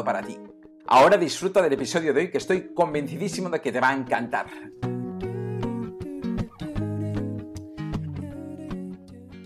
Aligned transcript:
para 0.00 0.22
ti. 0.22 0.38
Ahora 0.86 1.18
disfruta 1.18 1.60
del 1.60 1.74
episodio 1.74 2.14
de 2.14 2.20
hoy 2.22 2.30
que 2.30 2.38
estoy 2.38 2.72
convencidísimo 2.72 3.50
de 3.50 3.60
que 3.60 3.70
te 3.70 3.80
va 3.80 3.90
a 3.90 3.94
encantar. 3.94 4.46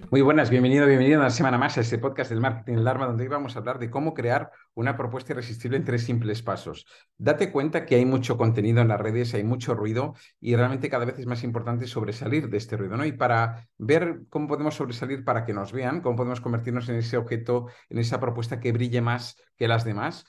Muy 0.09 0.23
buenas, 0.23 0.51
bienvenido, 0.51 0.87
bienvenido 0.87 1.19
una 1.19 1.31
semana 1.31 1.59
más 1.59 1.77
a 1.77 1.81
este 1.81 1.99
podcast 1.99 2.31
del 2.31 2.41
Marketing 2.41 2.79
Alarma, 2.79 3.07
donde 3.07 3.25
hoy 3.25 3.29
vamos 3.29 3.57
a 3.57 3.59
hablar 3.59 3.81
de 3.81 3.91
cómo 3.91 4.15
crear 4.15 4.53
una 4.75 4.97
propuesta 4.97 5.33
irresistible 5.33 5.77
en 5.77 5.85
tres 5.85 6.05
simples 6.05 6.43
pasos. 6.43 6.87
Date 7.19 7.51
cuenta 7.51 7.85
que 7.85 7.97
hay 7.97 8.07
mucho 8.07 8.37
contenido 8.37 8.81
en 8.81 8.89
las 8.89 9.01
redes, 9.01 9.35
hay 9.35 9.43
mucho 9.43 9.75
ruido 9.75 10.15
y 10.41 10.55
realmente 10.55 10.89
cada 10.89 11.05
vez 11.05 11.19
es 11.19 11.27
más 11.27 11.43
importante 11.43 11.89
sobresalir 11.89 12.49
de 12.49 12.57
este 12.57 12.77
ruido, 12.77 12.97
¿no? 12.97 13.05
Y 13.05 13.13
para 13.13 13.69
ver 13.79 14.21
cómo 14.29 14.47
podemos 14.47 14.77
sobresalir 14.77 15.25
para 15.25 15.45
que 15.45 15.53
nos 15.53 15.73
vean, 15.73 16.01
cómo 16.01 16.17
podemos 16.17 16.41
convertirnos 16.41 16.89
en 16.89 16.97
ese 16.97 17.17
objeto, 17.17 17.67
en 17.91 17.99
esa 17.99 18.21
propuesta 18.21 18.61
que 18.61 18.71
brille 18.71 19.01
más 19.01 19.37
que 19.57 19.69
las 19.69 19.85
demás, 19.85 20.27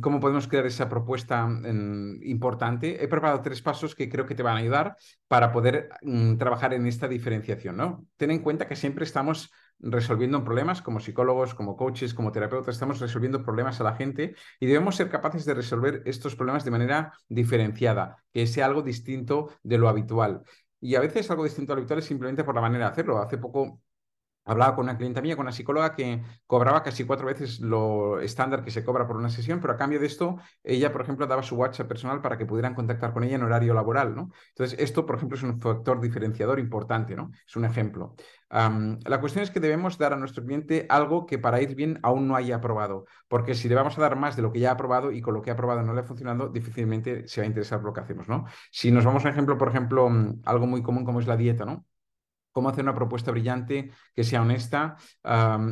cómo 0.00 0.20
podemos 0.20 0.48
crear 0.48 0.66
esa 0.66 0.88
propuesta 0.88 1.46
mm, 1.46 2.22
importante, 2.22 3.02
he 3.02 3.08
preparado 3.08 3.40
tres 3.42 3.62
pasos 3.62 3.94
que 3.94 4.08
creo 4.08 4.26
que 4.26 4.34
te 4.34 4.42
van 4.42 4.56
a 4.56 4.60
ayudar 4.60 4.96
para 5.28 5.52
poder 5.52 5.88
mm, 6.02 6.36
trabajar 6.36 6.74
en 6.74 6.86
esta 6.86 7.08
diferenciación, 7.08 7.76
¿no? 7.76 8.04
Ten 8.16 8.30
en 8.30 8.40
cuenta 8.40 8.66
que 8.66 8.76
siempre 8.76 9.04
estamos 9.04 9.50
resolviendo 9.80 10.42
problemas 10.42 10.82
como 10.82 11.00
psicólogos, 11.00 11.54
como 11.54 11.76
coaches, 11.76 12.14
como 12.14 12.32
terapeutas, 12.32 12.74
estamos 12.74 13.00
resolviendo 13.00 13.44
problemas 13.44 13.80
a 13.80 13.84
la 13.84 13.94
gente 13.94 14.34
y 14.58 14.66
debemos 14.66 14.96
ser 14.96 15.08
capaces 15.08 15.44
de 15.44 15.54
resolver 15.54 16.02
estos 16.04 16.34
problemas 16.34 16.64
de 16.64 16.70
manera 16.72 17.12
diferenciada, 17.28 18.24
que 18.32 18.46
sea 18.46 18.66
algo 18.66 18.82
distinto 18.82 19.50
de 19.62 19.78
lo 19.78 19.88
habitual. 19.88 20.42
Y 20.80 20.94
a 20.94 21.00
veces 21.00 21.30
algo 21.30 21.44
distinto 21.44 21.72
a 21.72 21.76
lo 21.76 21.80
habitual 21.80 22.00
es 22.00 22.06
simplemente 22.06 22.44
por 22.44 22.54
la 22.54 22.60
manera 22.60 22.86
de 22.86 22.92
hacerlo. 22.92 23.18
Hace 23.18 23.38
poco 23.38 23.80
Hablaba 24.48 24.74
con 24.74 24.84
una 24.84 24.96
clienta 24.96 25.20
mía, 25.20 25.36
con 25.36 25.44
una 25.44 25.52
psicóloga 25.52 25.94
que 25.94 26.22
cobraba 26.46 26.82
casi 26.82 27.04
cuatro 27.04 27.26
veces 27.26 27.60
lo 27.60 28.20
estándar 28.20 28.64
que 28.64 28.70
se 28.70 28.82
cobra 28.84 29.06
por 29.06 29.16
una 29.16 29.28
sesión, 29.28 29.60
pero 29.60 29.74
a 29.74 29.76
cambio 29.76 30.00
de 30.00 30.06
esto, 30.06 30.38
ella, 30.64 30.90
por 30.90 31.02
ejemplo, 31.02 31.26
daba 31.26 31.42
su 31.42 31.54
WhatsApp 31.56 31.86
personal 31.86 32.22
para 32.22 32.38
que 32.38 32.46
pudieran 32.46 32.74
contactar 32.74 33.12
con 33.12 33.24
ella 33.24 33.36
en 33.36 33.42
horario 33.42 33.74
laboral, 33.74 34.14
¿no? 34.14 34.30
Entonces, 34.48 34.78
esto, 34.80 35.04
por 35.04 35.16
ejemplo, 35.16 35.36
es 35.36 35.44
un 35.44 35.60
factor 35.60 36.00
diferenciador 36.00 36.58
importante, 36.58 37.14
¿no? 37.14 37.30
Es 37.46 37.56
un 37.56 37.64
ejemplo. 37.66 38.14
la 38.50 39.20
cuestión 39.20 39.42
es 39.44 39.50
que 39.50 39.60
debemos 39.60 39.98
dar 39.98 40.12
a 40.14 40.16
nuestro 40.16 40.42
cliente 40.44 40.86
algo 40.88 41.26
que 41.26 41.38
para 41.38 41.60
ir 41.60 41.74
bien 41.74 41.98
aún 42.02 42.26
no 42.26 42.34
haya 42.34 42.56
aprobado, 42.56 43.04
porque 43.28 43.54
si 43.54 43.68
le 43.68 43.74
vamos 43.74 43.98
a 43.98 44.00
dar 44.00 44.16
más 44.16 44.36
de 44.36 44.42
lo 44.42 44.50
que 44.52 44.60
ya 44.60 44.70
ha 44.70 44.72
aprobado 44.72 45.12
y 45.12 45.20
con 45.20 45.34
lo 45.34 45.42
que 45.42 45.50
ha 45.50 45.52
aprobado 45.54 45.82
no 45.82 45.92
le 45.92 46.00
ha 46.00 46.04
funcionado, 46.04 46.48
difícilmente 46.48 47.28
se 47.28 47.40
va 47.40 47.44
a 47.44 47.48
interesar 47.48 47.82
lo 47.82 47.92
que 47.92 48.00
hacemos, 48.00 48.28
¿no? 48.28 48.46
Si 48.70 48.90
nos 48.90 49.04
vamos 49.04 49.24
a 49.26 49.28
ejemplo, 49.28 49.58
por 49.58 49.68
ejemplo, 49.68 50.08
mm, 50.08 50.42
algo 50.44 50.66
muy 50.66 50.82
común 50.82 51.04
como 51.04 51.20
es 51.20 51.26
la 51.26 51.36
dieta, 51.36 51.64
¿no? 51.64 51.84
Cómo 52.58 52.70
hacer 52.70 52.82
una 52.82 52.94
propuesta 52.94 53.30
brillante 53.30 53.92
que 54.16 54.24
sea 54.24 54.42
honesta 54.42 54.96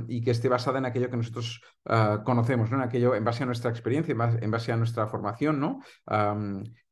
y 0.07 0.23
que 0.23 0.31
esté 0.31 0.49
basada 0.49 0.79
en 0.79 0.87
aquello 0.87 1.11
que 1.11 1.17
nosotros 1.17 1.61
ah, 1.87 2.23
conocemos, 2.25 2.71
¿no? 2.71 2.77
En 2.77 2.85
aquello, 2.85 3.17
en 3.17 3.25
base 3.25 3.43
a 3.43 3.47
nuestra 3.47 3.71
experiencia, 3.71 4.13
en 4.13 4.51
base, 4.53 4.71
a 4.71 4.77
nuestra 4.77 5.09
formación, 5.09 5.59
¿no? 5.59 5.81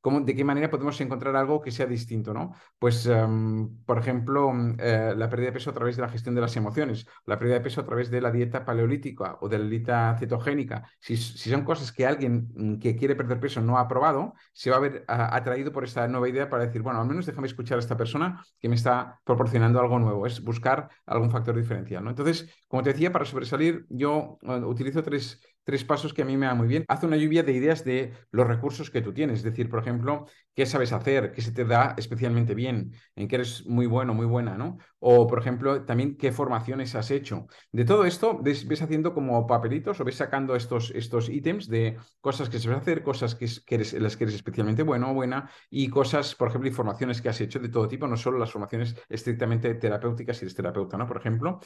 ¿De 0.05 0.35
qué 0.35 0.45
manera 0.45 0.71
podemos 0.71 1.01
encontrar 1.01 1.35
algo 1.35 1.63
que 1.63 1.71
sea 1.71 1.87
distinto? 1.87 2.35
¿no? 2.35 2.53
Pues, 2.79 3.07
em, 3.07 3.83
por 3.87 3.99
ejemplo, 3.99 4.53
mm, 4.53 4.77
eh, 4.79 5.15
la 5.17 5.31
pérdida 5.31 5.47
de 5.47 5.53
peso 5.53 5.71
a 5.71 5.73
través 5.73 5.97
de 5.97 6.03
la 6.03 6.11
gestión 6.11 6.35
de 6.35 6.43
las 6.43 6.55
emociones, 6.57 7.07
la 7.25 7.39
pérdida 7.39 7.55
de 7.55 7.63
peso 7.63 7.81
a 7.81 7.87
través 7.87 8.11
de 8.11 8.21
la 8.21 8.31
dieta 8.31 8.67
paleolítica 8.67 9.39
o 9.41 9.49
de 9.49 9.59
la 9.59 9.65
dieta 9.65 10.15
cetogénica. 10.19 10.87
Si, 11.01 11.17
son 11.17 11.65
cosas 11.65 11.91
que 11.91 12.07
alguien 12.07 12.49
mm, 12.55 12.79
que 12.81 12.97
quiere 12.97 13.17
perder 13.17 13.41
peso 13.41 13.63
no 13.63 13.79
ha 13.79 13.89
probado, 13.89 14.35
se 14.53 14.71
va 14.71 14.77
a 14.77 14.81
ver 14.81 15.05
atraído 15.09 15.73
por 15.73 15.85
esta 15.85 16.07
nueva 16.07 16.29
idea 16.29 16.51
para 16.51 16.67
decir, 16.67 16.83
bueno, 16.83 17.01
al 17.01 17.07
menos 17.09 17.25
déjame 17.25 17.47
escuchar 17.47 17.79
a 17.79 17.81
esta 17.81 17.97
persona 17.97 18.45
que 18.61 18.69
me 18.69 18.75
está 18.75 19.21
proporcionando 19.25 19.81
algo 19.81 19.99
nuevo. 19.99 20.27
Es 20.27 20.43
buscar 20.43 20.91
algún 21.07 21.31
factor 21.31 21.57
diferencial. 21.57 22.05
¿no? 22.05 22.11
Entonces, 22.11 22.49
como 22.69 22.83
te 22.83 22.93
decía, 22.93 23.11
para 23.11 23.25
sobresalir, 23.25 23.87
yo 23.89 24.39
eh, 24.43 24.59
utilizo 24.65 25.03
tres 25.03 25.41
tres 25.65 25.85
pasos 25.85 26.15
que 26.15 26.23
a 26.23 26.25
mí 26.25 26.37
me 26.37 26.47
van 26.47 26.57
muy 26.59 26.69
bien. 26.69 26.85
Haz 26.89 27.03
una 27.05 27.17
lluvia 27.17 27.43
de 27.43 27.53
ideas 27.53 27.85
de 27.85 28.13
los 28.31 28.47
recursos 28.47 28.91
que 28.91 29.01
tú 29.03 29.13
tienes. 29.13 29.39
Es 29.39 29.45
decir, 29.45 29.69
por 29.69 29.81
ejemplo, 29.81 30.27
qué 30.55 30.67
sabes 30.67 30.93
hacer, 30.93 31.33
qué 31.33 31.43
se 31.43 31.53
te 31.53 31.65
da 31.65 31.95
especialmente 31.97 32.55
bien, 32.55 32.93
en 33.17 33.29
qué 33.29 33.37
eres 33.37 33.67
muy 33.67 33.87
bueno, 33.87 34.15
muy 34.15 34.27
buena, 34.27 34.57
¿no? 34.57 34.79
O, 35.01 35.27
por 35.27 35.39
ejemplo, 35.39 35.85
también 35.85 36.17
qué 36.17 36.33
formaciones 36.33 36.95
has 36.95 37.11
hecho. 37.11 37.47
De 37.73 37.85
todo 37.85 38.05
esto, 38.05 38.39
ves, 38.41 38.65
haciendo 38.81 39.13
como 39.13 39.47
papelitos 39.47 40.01
o 40.01 40.05
ves 40.05 40.17
sacando 40.17 40.55
estos, 40.55 40.91
estos 40.95 41.29
ítems 41.29 41.69
de 41.69 41.99
cosas 42.21 42.49
que 42.49 42.59
sabes 42.59 42.79
hacer, 42.79 43.03
cosas 43.03 43.35
que, 43.35 43.47
eres, 43.75 43.93
las 43.95 44.17
que 44.17 44.25
eres 44.25 44.37
especialmente 44.37 44.83
bueno 44.83 45.11
o 45.11 45.15
buena 45.15 45.51
y 45.69 45.89
cosas, 45.89 46.35
por 46.35 46.49
ejemplo, 46.49 46.69
informaciones 46.69 47.21
que 47.21 47.29
has 47.29 47.41
hecho 47.41 47.59
de 47.59 47.69
todo 47.69 47.89
tipo, 47.89 48.07
no 48.07 48.17
solo 48.17 48.39
las 48.39 48.53
formaciones 48.53 48.95
estrictamente 49.09 49.75
terapéuticas 49.75 50.37
si 50.37 50.45
eres 50.45 50.55
terapeuta, 50.55 50.97
¿no? 50.97 51.07
Por 51.07 51.19
ejemplo. 51.19 51.61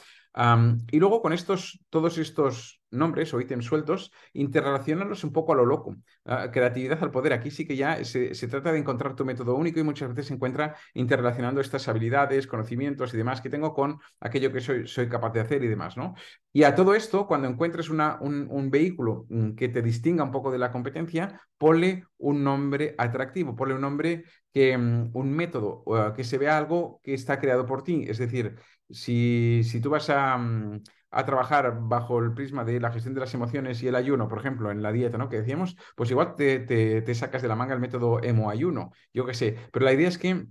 y 0.91 0.99
luego 0.99 1.21
con 1.21 1.33
estos, 1.33 1.85
todos 1.89 2.17
estos 2.17 2.79
nombres 2.91 3.33
o 3.33 3.41
ítems 3.41 3.65
sueltos, 3.65 4.11
interrelacionarlos 4.33 5.23
un 5.23 5.31
poco 5.31 5.53
a 5.53 5.55
lo 5.55 5.65
loco. 5.65 5.95
Ah, 6.25 6.49
creatividad 6.51 7.01
al 7.03 7.11
poder. 7.11 7.33
Aquí 7.33 7.51
sí 7.51 7.67
que 7.67 7.75
ya 7.75 8.03
se, 8.03 8.47
trata 8.47 8.71
de 8.71 8.78
encontrar 8.79 9.15
tu 9.15 9.25
método 9.25 9.55
único 9.55 9.79
y 9.79 9.83
muchas 9.83 10.09
veces 10.09 10.27
se 10.27 10.33
encuentra 10.33 10.75
interrelacionando 10.93 11.61
estas 11.61 11.87
habilidades, 11.87 12.47
conocimientos 12.47 13.13
y 13.13 13.17
demás 13.17 13.41
que 13.41 13.49
tengo 13.49 13.73
con 13.73 13.99
aquello 14.19 14.51
que 14.51 14.61
soy, 14.61 14.87
soy 14.87 15.07
capaz 15.07 15.31
de 15.33 15.41
hacer 15.41 15.63
y 15.63 15.67
demás, 15.67 15.97
¿no? 15.97 16.15
Y 16.51 16.63
a 16.63 16.73
todo 16.73 16.95
esto, 16.95 17.27
cuando 17.27 17.47
encuentres 17.47 17.89
una, 17.89 18.17
un, 18.21 18.71
vehículo 18.71 19.25
mm, 19.29 19.51
que 19.51 19.69
te 19.69 19.81
distinga 19.81 20.23
un 20.23 20.31
poco 20.31 20.51
de 20.51 20.57
la 20.57 20.71
competencia, 20.71 21.39
ponle 21.57 22.05
un 22.17 22.43
nombre 22.43 22.95
atractivo, 22.97 23.55
ponle 23.55 23.75
un 23.75 23.81
nombre 23.81 24.23
que, 24.51 24.77
mm, 24.77 25.11
un 25.13 25.31
método, 25.31 25.83
que 26.15 26.23
se 26.23 26.37
vea 26.37 26.57
algo 26.57 26.99
que 27.03 27.13
está 27.13 27.39
creado 27.39 27.65
por 27.65 27.83
ti. 27.83 28.05
Es 28.07 28.17
decir, 28.17 28.55
si, 28.89 29.61
si 29.63 29.81
tú 29.81 29.89
vas 29.89 30.09
a... 30.09 30.37
Mm, 30.37 30.81
a 31.11 31.25
trabajar 31.25 31.79
bajo 31.81 32.19
el 32.19 32.33
prisma 32.33 32.63
de 32.63 32.79
la 32.79 32.91
gestión 32.91 33.13
de 33.13 33.21
las 33.21 33.33
emociones 33.33 33.81
y 33.81 33.87
el 33.87 33.95
ayuno, 33.95 34.27
por 34.27 34.39
ejemplo, 34.39 34.71
en 34.71 34.81
la 34.81 34.91
dieta, 34.91 35.17
¿no? 35.17 35.29
Que 35.29 35.37
decíamos, 35.37 35.75
pues 35.95 36.11
igual 36.11 36.35
te, 36.35 36.59
te, 36.59 37.15
sacas 37.15 37.41
de 37.41 37.47
la 37.47 37.55
manga 37.55 37.73
el 37.73 37.79
método 37.79 38.21
emo-ayuno, 38.21 38.91
yo 39.13 39.25
qué 39.25 39.33
sé. 39.33 39.57
Pero 39.71 39.85
la 39.85 39.93
idea 39.93 40.07
es 40.07 40.17
que 40.17 40.45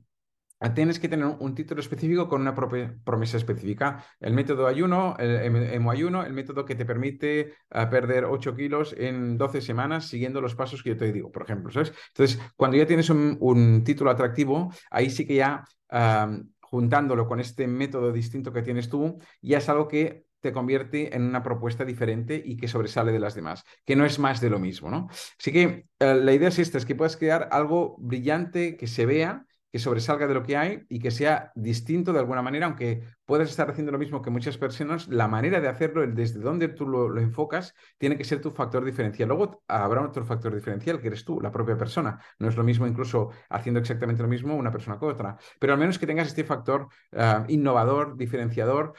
tienes 0.74 0.98
que 0.98 1.08
tener 1.08 1.26
un 1.38 1.54
título 1.54 1.80
específico 1.80 2.28
con 2.28 2.40
una 2.40 2.54
promesa 2.54 3.36
específica. 3.36 4.04
El 4.18 4.34
método 4.34 4.66
ayuno, 4.66 5.14
el 5.18 5.36
emo-ayuno, 5.72 6.24
el 6.24 6.32
método 6.32 6.64
que 6.64 6.74
te 6.74 6.84
permite 6.84 7.54
ah, 7.70 7.88
perder 7.88 8.24
8 8.24 8.56
kilos 8.56 8.94
en 8.98 9.38
12 9.38 9.60
semanas 9.60 10.08
siguiendo 10.08 10.40
los 10.40 10.56
pasos 10.56 10.82
que 10.82 10.90
yo 10.90 10.96
te 10.96 11.12
digo, 11.12 11.30
por 11.30 11.44
ejemplo, 11.44 11.70
¿sabes? 11.70 11.92
Entonces, 12.08 12.40
cuando 12.56 12.76
ya 12.76 12.86
tienes 12.86 13.08
un, 13.10 13.82
título 13.84 14.10
atractivo, 14.10 14.72
ahí 14.90 15.10
sí 15.10 15.26
que 15.26 15.36
ya... 15.36 15.64
juntándolo 16.70 17.26
con 17.26 17.40
este 17.40 17.66
método 17.66 18.12
distinto 18.12 18.52
que 18.52 18.62
tienes 18.62 18.88
tú, 18.88 19.18
ya 19.40 19.58
es 19.58 19.68
algo 19.68 19.88
que 19.88 20.26
te 20.40 20.52
convierte 20.52 21.16
en 21.16 21.22
una 21.22 21.42
propuesta 21.42 21.84
diferente 21.84 22.40
y 22.44 22.56
que 22.56 22.68
sobresale 22.68 23.12
de 23.12 23.18
las 23.18 23.34
demás, 23.34 23.64
que 23.84 23.96
no 23.96 24.04
es 24.04 24.18
más 24.18 24.40
de 24.40 24.50
lo 24.50 24.58
mismo, 24.58 24.90
¿no? 24.90 25.08
Así 25.38 25.52
que 25.52 25.86
eh, 25.98 26.14
la 26.14 26.32
idea 26.32 26.48
es 26.48 26.58
esta, 26.58 26.78
es 26.78 26.86
que 26.86 26.94
puedas 26.94 27.16
crear 27.16 27.48
algo 27.50 27.96
brillante 27.98 28.76
que 28.76 28.86
se 28.86 29.06
vea, 29.06 29.46
que 29.72 29.78
sobresalga 29.78 30.26
de 30.26 30.34
lo 30.34 30.42
que 30.42 30.56
hay 30.56 30.82
y 30.88 31.00
que 31.00 31.10
sea 31.10 31.52
distinto 31.54 32.12
de 32.12 32.20
alguna 32.20 32.42
manera, 32.42 32.66
aunque 32.66 33.02
puedes 33.28 33.50
estar 33.50 33.68
haciendo 33.70 33.92
lo 33.92 33.98
mismo 33.98 34.22
que 34.22 34.30
muchas 34.30 34.56
personas, 34.56 35.06
la 35.06 35.28
manera 35.28 35.60
de 35.60 35.68
hacerlo, 35.68 36.06
desde 36.06 36.40
donde 36.40 36.68
tú 36.68 36.86
lo, 36.88 37.14
enfocas, 37.20 37.74
tiene 37.98 38.16
que 38.16 38.24
ser 38.24 38.40
tu 38.40 38.52
factor 38.52 38.82
diferencial. 38.82 39.28
Luego 39.28 39.62
habrá 39.68 40.00
otro 40.00 40.24
factor 40.24 40.54
diferencial, 40.54 40.98
que 40.98 41.08
eres 41.08 41.26
tú, 41.26 41.38
la 41.38 41.52
propia 41.52 41.76
persona. 41.76 42.18
No 42.38 42.48
es 42.48 42.56
lo 42.56 42.64
mismo 42.64 42.86
incluso 42.86 43.28
haciendo 43.50 43.80
exactamente 43.80 44.22
lo 44.22 44.30
mismo 44.30 44.56
una 44.56 44.72
persona 44.72 44.98
que 44.98 45.04
otra, 45.04 45.36
pero 45.60 45.74
al 45.74 45.78
menos 45.78 45.98
que 45.98 46.06
tengas 46.06 46.28
este 46.28 46.42
factor 46.42 46.88
ah, 47.12 47.44
innovador, 47.48 48.16
diferenciador 48.16 48.94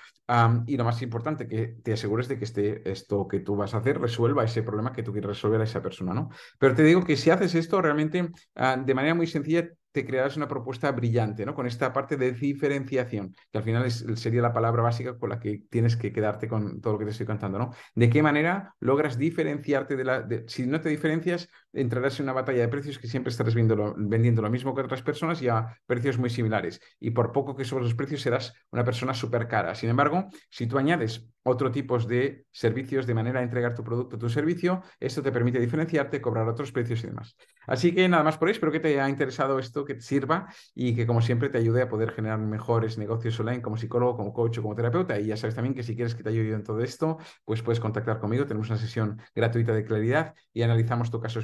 y 0.68 0.78
lo 0.78 0.84
más 0.84 1.02
importante, 1.02 1.48
que 1.48 1.80
te 1.84 1.94
asegures 1.94 2.28
de 2.28 2.38
que 2.38 2.46
este, 2.46 2.92
esto 2.92 3.28
que 3.28 3.40
tú 3.40 3.56
vas 3.56 3.74
a 3.74 3.78
hacer 3.78 4.00
resuelva 4.00 4.44
ese 4.44 4.62
problema 4.62 4.94
que 4.94 5.02
tú 5.02 5.12
quieres 5.12 5.30
resolver 5.30 5.60
a 5.60 5.64
esa 5.64 5.82
persona, 5.82 6.14
¿no? 6.14 6.30
Pero 6.60 6.76
te 6.76 6.84
digo 6.84 7.04
que 7.04 7.18
si 7.18 7.32
haces 7.32 7.56
esto 7.56 7.82
realmente 7.82 8.30
ah, 8.54 8.78
de 8.78 8.94
manera 8.94 9.16
muy 9.16 9.26
sencilla, 9.26 9.68
te 9.92 10.06
crearás 10.06 10.38
una 10.38 10.48
propuesta 10.48 10.92
brillante, 10.92 11.46
¿no? 11.46 11.56
Con 11.56 11.66
esta 11.66 11.92
parte 11.92 12.16
de 12.18 12.32
diferenciación, 12.32 13.36
que 13.52 13.58
al 13.58 13.64
final 13.64 13.86
es, 13.86 14.19
sería 14.20 14.42
la 14.42 14.54
palabra 14.54 14.84
básica 14.84 15.18
con 15.18 15.30
la 15.30 15.40
que 15.40 15.64
tienes 15.70 15.96
que 15.98 16.12
quedarte 16.14 16.48
con 16.48 16.82
todo 16.82 16.94
lo 16.94 17.00
que 17.00 17.06
te 17.06 17.12
estoy 17.12 17.26
contando, 17.26 17.58
¿no? 17.60 17.72
¿De 17.96 18.10
qué 18.10 18.22
manera 18.22 18.76
logras 18.80 19.18
diferenciarte 19.18 19.96
de 19.96 20.04
la... 20.04 20.28
si 20.48 20.68
no 20.68 20.82
te 20.82 20.90
diferencias, 20.90 21.50
entrarás 21.74 22.20
en 22.20 22.26
una 22.26 22.34
batalla 22.34 22.62
de 22.62 22.68
precios 22.68 23.00
que 23.00 23.08
siempre 23.08 23.32
estarás 23.32 23.56
vendiendo 23.56 24.42
lo 24.42 24.50
mismo 24.50 24.74
que 24.74 24.82
otras 24.82 25.02
personas 25.02 25.42
y 25.42 25.48
a 25.48 25.78
precios 25.86 26.18
muy 26.18 26.30
similares. 26.30 26.82
Y 27.00 27.12
por 27.12 27.32
poco 27.32 27.56
que 27.56 27.66
subas 27.66 27.84
los 27.84 27.96
precios 27.96 28.22
serás 28.22 28.54
una 28.72 28.84
persona 28.84 29.14
súper 29.14 29.48
cara. 29.48 29.76
Sin 29.76 29.90
embargo, 29.90 30.30
si 30.50 30.68
tú 30.68 30.78
añades 30.78 31.28
otro 31.44 31.72
tipo 31.72 31.98
de 32.00 32.46
servicios 32.52 33.08
de 33.08 33.14
manera 33.14 33.40
de 33.40 33.46
entregar 33.46 33.74
tu 33.74 33.84
producto 33.84 34.18
tu 34.18 34.30
servicio, 34.30 34.84
esto 35.00 35.22
te 35.22 35.32
permite 35.32 35.60
diferenciarte, 35.60 36.22
cobrar 36.22 36.48
otros 36.48 36.72
precios 36.72 37.04
y 37.04 37.08
demás. 37.08 37.36
Así 37.66 37.94
que 37.94 38.08
nada 38.08 38.24
más 38.24 38.38
por 38.38 38.48
ahí, 38.48 38.54
espero 38.54 38.72
que 38.72 38.80
te 38.80 38.90
haya 38.90 39.08
interesado 39.10 39.60
esto, 39.60 39.86
que 39.86 39.96
te 39.96 40.02
sirva 40.02 40.48
y 40.76 40.96
que 40.96 41.06
como 41.06 41.22
siempre 41.22 41.50
te 41.50 41.58
ayude 41.58 41.82
a 41.82 41.90
poder 41.90 42.12
generar 42.12 42.40
mejores 42.40 42.98
negocios 42.98 43.40
online 43.40 43.62
como 43.62 43.78
psicólogo, 43.78 44.18
como 44.18 44.34
coach 44.34 44.58
o 44.58 44.62
como 44.62 44.76
terapeuta. 44.76 45.20
Y 45.20 45.28
ya 45.28 45.38
sabes 45.38 45.56
también 45.56 45.76
que 45.76 45.84
si 45.84 45.96
quieres 45.96 46.16
que 46.16 46.24
te 46.24 46.30
ayude 46.30 46.54
en 46.54 46.64
todo 46.64 46.82
esto, 46.82 47.18
pues 47.46 47.62
puedes 47.62 47.80
contactar 47.80 48.20
conmigo. 48.20 48.46
Tenemos 48.46 48.70
una 48.70 48.78
sesión 48.78 49.22
gratuita 49.36 49.74
de 49.74 49.86
claridad 49.86 50.36
y 50.54 50.64
analizamos 50.64 51.12
tu 51.12 51.20
caso 51.20 51.40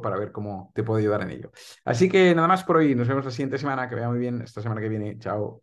para 0.00 0.16
ver 0.16 0.32
cómo 0.32 0.70
te 0.74 0.82
puedo 0.82 0.98
ayudar 0.98 1.22
en 1.22 1.30
ello. 1.30 1.50
Así 1.84 2.08
que 2.08 2.34
nada 2.34 2.48
más 2.48 2.64
por 2.64 2.76
hoy. 2.76 2.94
Nos 2.94 3.08
vemos 3.08 3.24
la 3.24 3.30
siguiente 3.30 3.58
semana. 3.58 3.88
Que 3.88 3.94
vaya 3.94 4.08
muy 4.08 4.18
bien 4.18 4.40
esta 4.42 4.60
semana 4.60 4.80
que 4.80 4.88
viene. 4.88 5.18
Chao. 5.18 5.62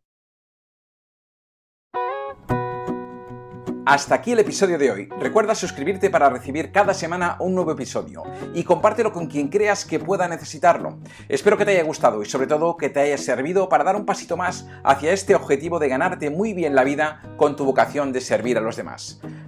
Hasta 3.87 4.15
aquí 4.15 4.33
el 4.33 4.39
episodio 4.39 4.77
de 4.77 4.91
hoy. 4.91 5.09
Recuerda 5.17 5.55
suscribirte 5.55 6.09
para 6.09 6.29
recibir 6.29 6.73
cada 6.73 6.93
semana 6.93 7.37
un 7.39 7.55
nuevo 7.55 7.71
episodio 7.71 8.21
y 8.53 8.65
compártelo 8.65 9.13
con 9.13 9.27
quien 9.27 9.47
creas 9.47 9.85
que 9.85 9.97
pueda 9.97 10.27
necesitarlo. 10.27 10.99
Espero 11.29 11.57
que 11.57 11.63
te 11.63 11.71
haya 11.71 11.83
gustado 11.83 12.21
y 12.21 12.25
sobre 12.25 12.47
todo 12.47 12.75
que 12.75 12.89
te 12.89 12.99
haya 12.99 13.17
servido 13.17 13.69
para 13.69 13.85
dar 13.85 13.95
un 13.95 14.05
pasito 14.05 14.35
más 14.35 14.67
hacia 14.83 15.13
este 15.13 15.35
objetivo 15.35 15.79
de 15.79 15.87
ganarte 15.87 16.29
muy 16.29 16.53
bien 16.53 16.75
la 16.75 16.83
vida 16.83 17.21
con 17.37 17.55
tu 17.55 17.63
vocación 17.63 18.11
de 18.11 18.19
servir 18.19 18.57
a 18.57 18.61
los 18.61 18.75
demás. 18.75 19.21